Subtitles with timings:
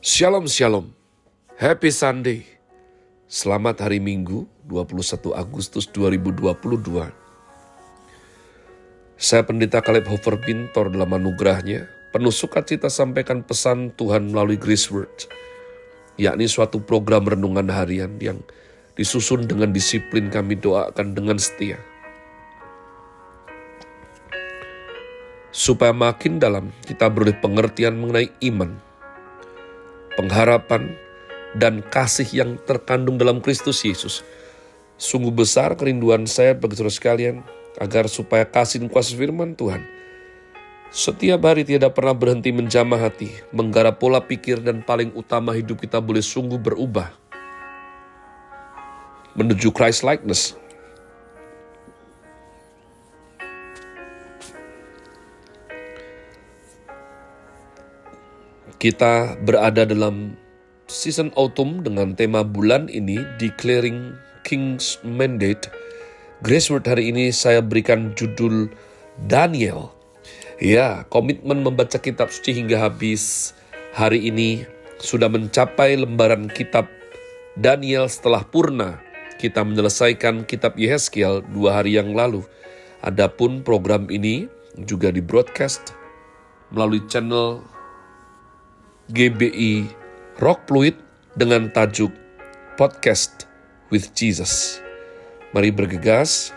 [0.00, 0.96] Shalom Shalom.
[1.60, 2.48] Happy Sunday.
[3.28, 6.56] Selamat hari Minggu 21 Agustus 2022
[9.20, 11.84] Saya Pendeta Kaleb Hofer Bintor dalam anugerahnya
[12.16, 15.28] Penuh sukacita sampaikan pesan Tuhan melalui Grace Word
[16.16, 18.40] yakni suatu program renungan harian yang
[18.96, 21.76] disusun dengan disiplin kami doakan dengan setia.
[25.52, 28.88] Supaya makin dalam kita beroleh pengertian mengenai iman
[30.14, 30.94] pengharapan,
[31.58, 34.22] dan kasih yang terkandung dalam Kristus Yesus.
[35.00, 37.42] Sungguh besar kerinduan saya bagi saudara sekalian,
[37.78, 40.00] agar supaya kasih dan kuasa firman Tuhan
[40.90, 46.02] setiap hari tidak pernah berhenti menjamah hati, menggarap pola pikir dan paling utama hidup kita
[46.02, 47.14] boleh sungguh berubah
[49.38, 50.58] menuju Christ likeness.
[58.80, 60.40] Kita berada dalam
[60.88, 65.68] season autumn dengan tema bulan ini Declaring King's Mandate.
[66.40, 68.72] Grace Word hari ini saya berikan judul
[69.28, 69.92] Daniel.
[70.64, 73.52] Ya, komitmen membaca kitab suci hingga habis
[73.92, 74.64] hari ini
[74.96, 76.88] sudah mencapai lembaran kitab
[77.60, 78.96] Daniel setelah purna.
[79.36, 82.48] Kita menyelesaikan kitab Yehezkiel dua hari yang lalu.
[83.04, 84.48] Adapun program ini
[84.88, 85.92] juga di broadcast
[86.72, 87.60] melalui channel
[89.10, 89.90] GBI
[90.38, 90.94] Rock Fluid
[91.34, 92.14] dengan tajuk
[92.78, 93.50] Podcast
[93.90, 94.78] with Jesus.
[95.50, 96.54] Mari bergegas.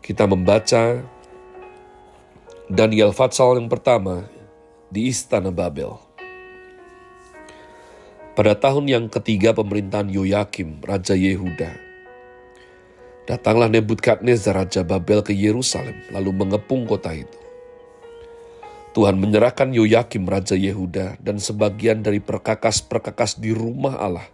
[0.00, 1.04] Kita membaca
[2.72, 4.24] Daniel Fatsal yang pertama
[4.88, 5.92] di Istana Babel.
[8.32, 11.76] Pada tahun yang ketiga pemerintahan Yoyakim, Raja Yehuda,
[13.28, 17.43] datanglah Nebukadnezar Raja Babel ke Yerusalem, lalu mengepung kota itu.
[18.94, 24.30] Tuhan menyerahkan Yoyakim Raja Yehuda dan sebagian dari perkakas-perkakas di rumah Allah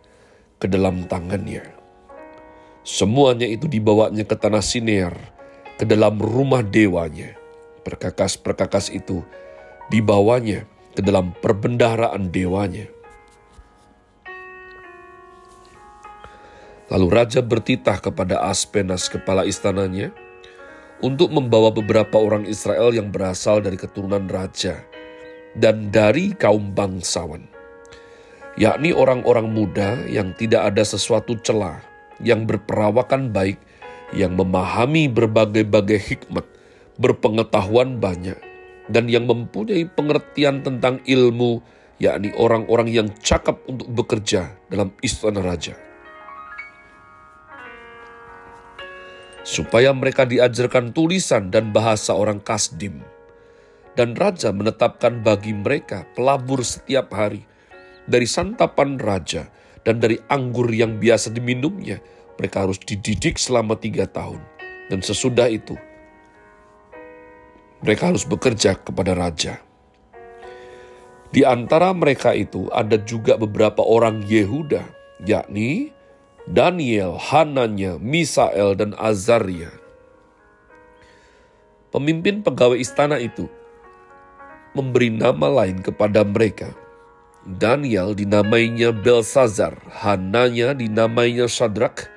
[0.60, 1.64] ke dalam tangannya.
[2.84, 5.16] Semuanya itu dibawanya ke tanah Sinear,
[5.80, 7.40] ke dalam rumah dewanya.
[7.88, 9.24] Perkakas-perkakas itu
[9.88, 12.84] dibawanya ke dalam perbendaharaan dewanya.
[16.92, 20.12] Lalu raja bertitah kepada Aspenas kepala istananya,
[21.00, 24.84] untuk membawa beberapa orang Israel yang berasal dari keturunan raja
[25.56, 27.48] dan dari kaum bangsawan,
[28.60, 31.80] yakni orang-orang muda yang tidak ada sesuatu celah,
[32.20, 33.58] yang berperawakan baik,
[34.12, 36.46] yang memahami berbagai-bagai hikmat,
[37.00, 38.38] berpengetahuan banyak,
[38.92, 41.64] dan yang mempunyai pengertian tentang ilmu,
[41.96, 45.89] yakni orang-orang yang cakap untuk bekerja dalam istana raja.
[49.50, 53.02] Supaya mereka diajarkan tulisan dan bahasa orang Kasdim.
[53.98, 57.42] Dan raja menetapkan bagi mereka pelabur setiap hari
[58.06, 59.50] dari santapan raja
[59.82, 61.98] dan dari anggur yang biasa diminumnya.
[62.38, 64.38] Mereka harus dididik selama tiga tahun.
[64.86, 65.74] Dan sesudah itu,
[67.82, 69.60] mereka harus bekerja kepada raja.
[71.30, 74.82] Di antara mereka itu ada juga beberapa orang Yehuda,
[75.26, 75.94] yakni
[76.48, 79.68] Daniel, Hananya, Misael, dan Azaria.
[81.92, 83.50] Pemimpin pegawai istana itu
[84.72, 86.72] memberi nama lain kepada mereka.
[87.44, 92.08] Daniel dinamainya Belsazar, Hananya dinamainya Shadrach,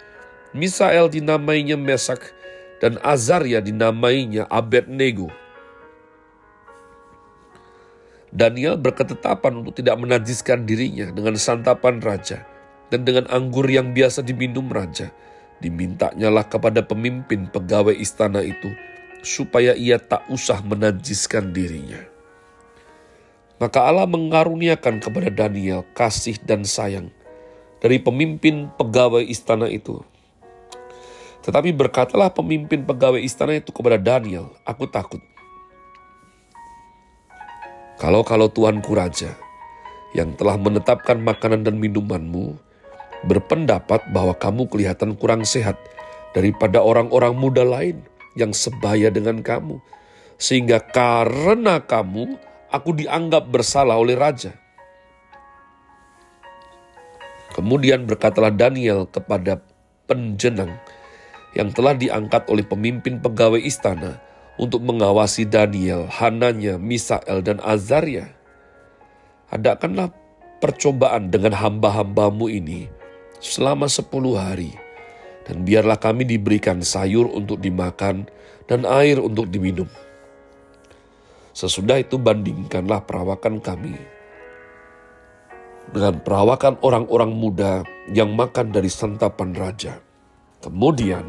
[0.55, 2.31] Misael dinamainya Mesak,
[2.79, 5.31] dan Azaria dinamainya Abednego.
[8.33, 12.52] Daniel berketetapan untuk tidak menajiskan dirinya dengan santapan raja
[12.93, 15.09] dan dengan anggur yang biasa diminum raja,
[15.65, 18.69] dimintanyalah kepada pemimpin pegawai istana itu
[19.25, 21.97] supaya ia tak usah menajiskan dirinya.
[23.57, 27.09] Maka Allah mengaruniakan kepada Daniel kasih dan sayang
[27.81, 30.05] dari pemimpin pegawai istana itu.
[31.41, 35.19] Tetapi berkatalah pemimpin pegawai istana itu kepada Daniel, aku takut.
[37.97, 39.33] Kalau-kalau Tuanku Raja,
[40.13, 42.55] yang telah menetapkan makanan dan minumanmu,
[43.27, 45.79] berpendapat bahwa kamu kelihatan kurang sehat
[46.35, 48.03] daripada orang-orang muda lain
[48.35, 49.79] yang sebaya dengan kamu.
[50.41, 52.35] Sehingga karena kamu,
[52.73, 54.57] aku dianggap bersalah oleh raja.
[57.53, 59.61] Kemudian berkatalah Daniel kepada
[60.09, 60.73] penjenang
[61.53, 64.17] yang telah diangkat oleh pemimpin pegawai istana
[64.57, 68.33] untuk mengawasi Daniel, Hananya, Misael, dan Azaria.
[69.53, 70.09] Adakanlah
[70.57, 72.89] percobaan dengan hamba-hambamu ini,
[73.43, 74.71] selama sepuluh hari.
[75.43, 78.31] Dan biarlah kami diberikan sayur untuk dimakan
[78.63, 79.91] dan air untuk diminum.
[81.51, 83.93] Sesudah itu bandingkanlah perawakan kami
[85.91, 89.99] dengan perawakan orang-orang muda yang makan dari santapan raja.
[90.63, 91.27] Kemudian,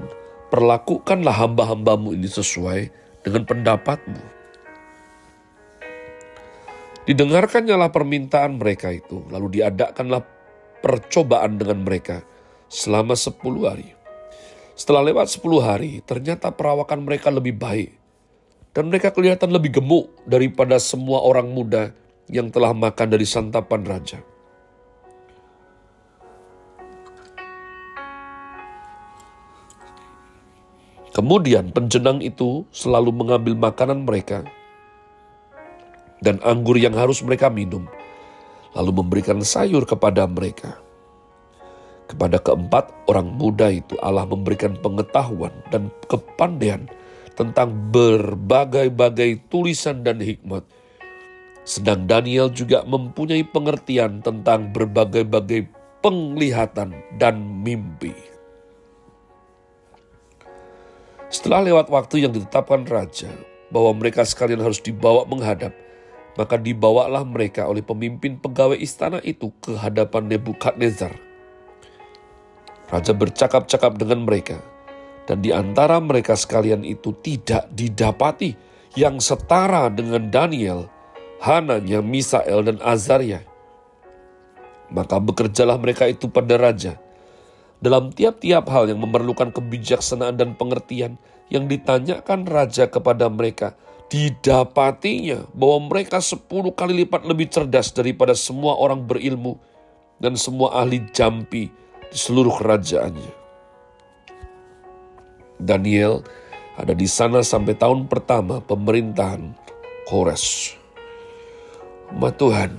[0.49, 2.81] perlakukanlah hamba-hambamu ini sesuai
[3.26, 4.22] dengan pendapatmu.
[7.05, 10.25] Didengarkannya permintaan mereka itu, lalu diadakanlah
[10.85, 12.21] percobaan dengan mereka
[12.69, 13.97] selama sepuluh hari.
[14.77, 17.97] Setelah lewat sepuluh hari, ternyata perawakan mereka lebih baik.
[18.77, 21.95] Dan mereka kelihatan lebih gemuk daripada semua orang muda
[22.29, 24.21] yang telah makan dari santapan raja.
[31.15, 34.43] Kemudian penjenang itu selalu mengambil makanan mereka
[36.19, 37.87] dan anggur yang harus mereka minum,
[38.75, 40.79] lalu memberikan sayur kepada mereka.
[42.05, 46.85] Kepada keempat orang muda itu Allah memberikan pengetahuan dan kepandaian
[47.35, 50.62] tentang berbagai-bagai tulisan dan hikmat.
[51.65, 55.65] Sedang Daniel juga mempunyai pengertian tentang berbagai-bagai
[56.05, 58.12] penglihatan dan mimpi.
[61.32, 63.32] Setelah lewat waktu yang ditetapkan raja
[63.73, 65.73] bahwa mereka sekalian harus dibawa menghadap,
[66.35, 71.15] maka dibawalah mereka oleh pemimpin pegawai istana itu ke hadapan Nebukadnezar
[72.95, 74.61] Raja bercakap-cakap dengan mereka,
[75.25, 78.53] dan di antara mereka sekalian itu tidak didapati
[78.95, 80.87] yang setara dengan Daniel,
[81.41, 83.43] Hananya, Misael, dan Azaria.
[84.93, 87.01] Maka bekerjalah mereka itu pada raja.
[87.81, 91.19] Dalam tiap-tiap hal yang memerlukan kebijaksanaan dan pengertian
[91.51, 93.75] yang ditanyakan raja kepada mereka,
[94.12, 99.56] didapatinya bahwa mereka sepuluh kali lipat lebih cerdas daripada semua orang berilmu
[100.21, 101.73] dan semua ahli jampi
[102.12, 103.33] di seluruh kerajaannya.
[105.59, 106.23] Daniel
[106.75, 109.55] ada di sana sampai tahun pertama pemerintahan
[110.05, 110.77] Kores.
[112.12, 112.77] Umat Tuhan,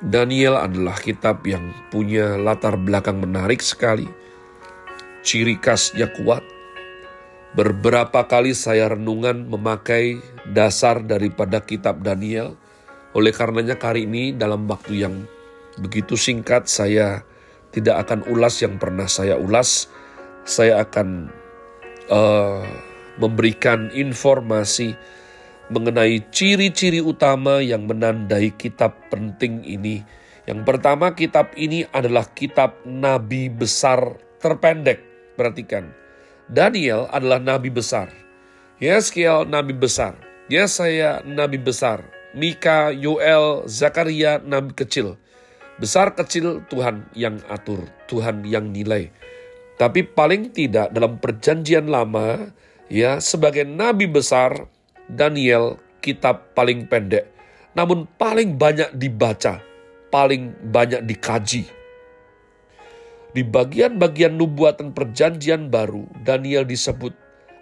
[0.00, 4.08] Daniel adalah kitab yang punya latar belakang menarik sekali.
[5.26, 6.55] Ciri khasnya kuat.
[7.56, 10.20] Beberapa kali saya renungan memakai
[10.52, 12.52] dasar daripada kitab Daniel.
[13.16, 15.24] Oleh karenanya kali ini dalam waktu yang
[15.80, 17.24] begitu singkat saya
[17.72, 19.88] tidak akan ulas yang pernah saya ulas.
[20.44, 21.32] Saya akan
[22.12, 22.60] uh,
[23.16, 24.92] memberikan informasi
[25.72, 30.04] mengenai ciri-ciri utama yang menandai kitab penting ini.
[30.44, 35.00] Yang pertama, kitab ini adalah kitab nabi besar terpendek.
[35.34, 35.90] Perhatikan,
[36.46, 38.06] Daniel adalah nabi besar.
[38.78, 40.14] Yeskiel nabi besar.
[40.46, 42.06] Yesaya nabi besar.
[42.30, 45.18] Mika, Yoel, Zakaria nabi kecil.
[45.82, 49.10] Besar kecil Tuhan yang atur, Tuhan yang nilai.
[49.76, 52.54] Tapi paling tidak dalam perjanjian lama,
[52.86, 54.70] ya sebagai nabi besar,
[55.10, 57.26] Daniel kitab paling pendek.
[57.74, 59.60] Namun paling banyak dibaca,
[60.08, 61.75] paling banyak dikaji.
[63.36, 67.12] Di bagian-bagian nubuatan perjanjian baru, Daniel disebut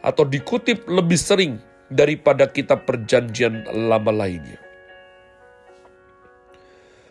[0.07, 1.59] atau dikutip lebih sering
[1.91, 4.63] daripada kitab perjanjian lama lainnya.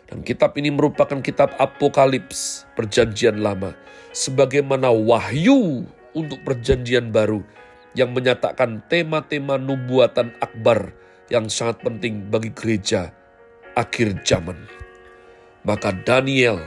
[0.08, 3.76] Dan kitab ini merupakan kitab apokalips perjanjian lama.
[4.16, 5.84] Sebagaimana wahyu
[6.16, 7.44] untuk perjanjian baru
[7.92, 10.96] yang menyatakan tema-tema nubuatan akbar
[11.28, 13.12] yang sangat penting bagi gereja
[13.76, 14.56] akhir zaman.
[15.68, 16.64] Maka Daniel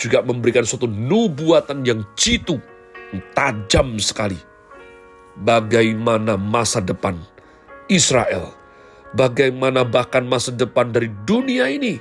[0.00, 2.56] juga memberikan suatu nubuatan yang jitu,
[3.36, 4.40] tajam sekali.
[5.44, 7.20] Bagaimana masa depan
[7.92, 8.56] Israel,
[9.12, 12.00] bagaimana bahkan masa depan dari dunia ini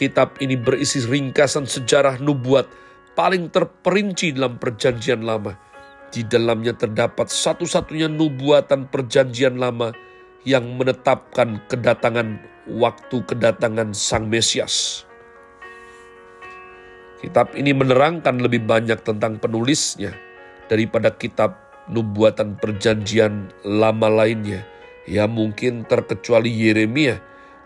[0.00, 2.66] Kitab ini berisi ringkasan sejarah nubuat
[3.18, 5.58] paling terperinci dalam perjanjian lama.
[6.10, 9.94] Di dalamnya terdapat satu-satunya nubuatan perjanjian lama
[10.42, 15.06] yang menetapkan kedatangan waktu kedatangan Sang Mesias.
[17.20, 20.16] Kitab ini menerangkan lebih banyak tentang penulisnya
[20.72, 21.56] daripada kitab
[21.92, 24.64] nubuatan perjanjian lama lainnya.
[25.04, 27.20] Ya mungkin terkecuali Yeremia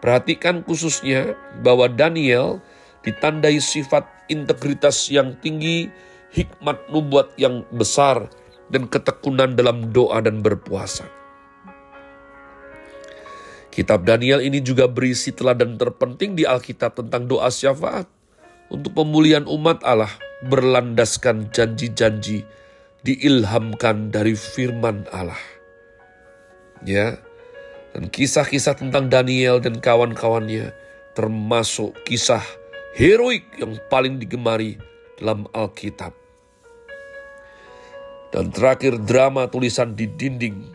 [0.05, 1.33] Perhatikan khususnya
[1.65, 2.61] bahwa Daniel
[3.09, 5.89] ditandai sifat integritas yang tinggi,
[6.29, 8.29] hikmat nubuat yang besar,
[8.69, 11.09] dan ketekunan dalam doa dan berpuasa.
[13.73, 18.05] Kitab Daniel ini juga berisi teladan terpenting di Alkitab tentang doa syafaat
[18.75, 20.11] untuk pemulihan umat Allah
[20.45, 22.45] berlandaskan janji-janji
[23.07, 25.39] diilhamkan dari firman Allah.
[26.85, 27.17] Ya,
[27.95, 30.75] dan kisah-kisah tentang Daniel dan kawan-kawannya
[31.15, 32.43] termasuk kisah
[32.99, 34.77] heroik yang paling digemari
[35.17, 36.13] dalam Alkitab.
[38.35, 40.75] Dan terakhir drama tulisan di dinding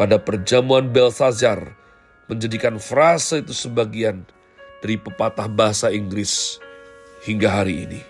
[0.00, 1.76] pada perjamuan Belsazar
[2.24, 4.24] menjadikan frase itu sebagian
[4.80, 6.63] dari pepatah bahasa Inggris
[7.24, 8.00] hingga hari ini.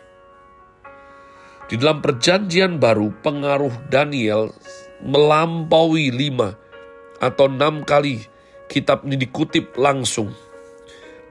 [1.70, 4.52] Di dalam perjanjian baru, pengaruh Daniel
[5.00, 6.52] melampaui lima
[7.22, 8.20] atau enam kali
[8.68, 10.34] kitab ini dikutip langsung.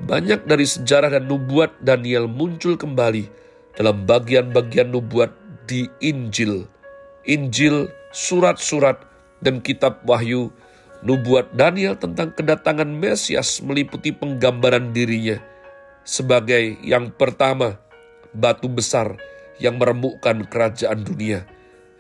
[0.04, 3.30] Banyak dari sejarah dan nubuat Daniel muncul kembali
[3.78, 5.32] dalam bagian-bagian nubuat
[5.70, 6.66] di Injil.
[7.24, 9.00] Injil, surat-surat,
[9.46, 10.50] dan kitab Wahyu
[11.04, 15.53] nubuat Daniel tentang kedatangan Mesias meliputi penggambaran dirinya
[16.04, 17.80] sebagai yang pertama
[18.36, 19.18] batu besar
[19.60, 21.48] yang meremukkan kerajaan dunia.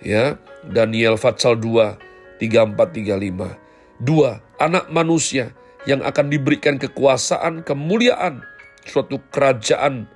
[0.04, 0.36] Ya,
[0.68, 1.96] Daniel Fatsal 2,
[2.40, 3.56] 34, 35.
[4.04, 5.56] Dua, anak manusia
[5.88, 8.44] yang akan diberikan kekuasaan, kemuliaan,
[8.84, 10.12] suatu kerajaan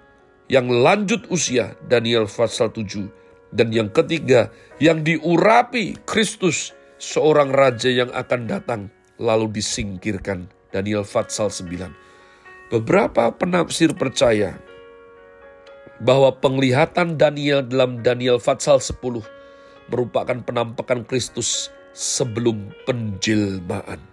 [0.51, 3.08] yang lanjut usia, Daniel Fatsal 7.
[3.56, 4.51] Dan yang ketiga,
[4.84, 8.82] yang diurapi Kristus, seorang raja yang akan datang,
[9.15, 12.08] lalu disingkirkan, Daniel Fatsal 9.
[12.67, 14.59] Beberapa penafsir percaya
[16.03, 19.24] bahwa penglihatan Daniel dalam Daniel Fatsal 10
[19.88, 24.03] merupakan penampakan Kristus sebelum penjelmaan.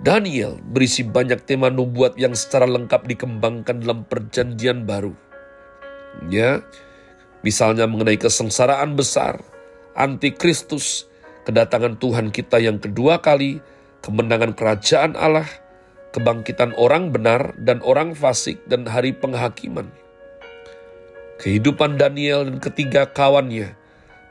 [0.00, 5.12] Daniel berisi banyak tema nubuat yang secara lengkap dikembangkan dalam perjanjian baru.
[6.32, 6.64] Ya,
[7.44, 9.44] misalnya mengenai kesengsaraan besar,
[9.92, 11.04] antikristus,
[11.44, 13.60] kedatangan Tuhan kita yang kedua kali,
[14.00, 15.67] kemenangan kerajaan Allah,
[16.14, 19.88] kebangkitan orang benar dan orang fasik dan hari penghakiman
[21.38, 23.78] Kehidupan Daniel dan ketiga kawannya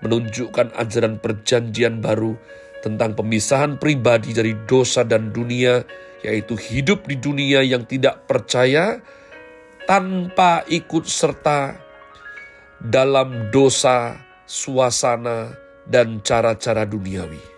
[0.04, 2.36] menunjukkan ajaran perjanjian baru
[2.84, 5.88] tentang pemisahan pribadi dari dosa dan dunia,
[6.20, 9.00] yaitu hidup di dunia yang tidak percaya
[9.88, 11.80] tanpa ikut serta
[12.84, 15.56] dalam dosa, suasana,
[15.88, 17.57] dan cara-cara duniawi.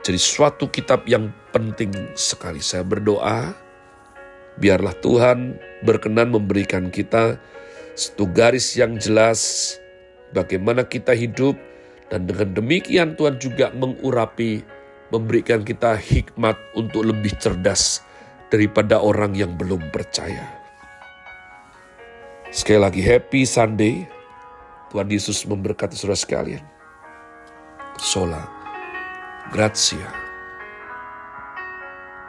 [0.00, 2.64] Jadi suatu kitab yang penting sekali.
[2.64, 3.52] Saya berdoa
[4.60, 5.56] Biarlah Tuhan
[5.88, 7.40] berkenan memberikan kita
[7.96, 9.72] satu garis yang jelas
[10.36, 11.56] bagaimana kita hidup
[12.12, 14.60] dan dengan demikian Tuhan juga mengurapi,
[15.08, 18.04] memberikan kita hikmat untuk lebih cerdas
[18.52, 20.44] daripada orang yang belum percaya.
[22.52, 24.04] Sekali lagi happy Sunday.
[24.90, 26.66] Tuhan Yesus memberkati saudara sekalian.
[27.96, 28.59] Sola.
[29.50, 30.19] Grazia.